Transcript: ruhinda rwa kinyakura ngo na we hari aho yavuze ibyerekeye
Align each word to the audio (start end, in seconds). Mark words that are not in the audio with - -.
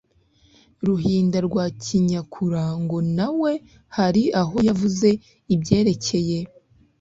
ruhinda 0.87 1.37
rwa 1.47 1.65
kinyakura 1.83 2.63
ngo 2.83 2.97
na 3.17 3.27
we 3.41 3.51
hari 3.97 4.23
aho 4.41 4.55
yavuze 4.67 5.09
ibyerekeye 5.53 6.37